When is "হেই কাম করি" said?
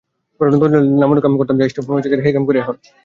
2.25-2.57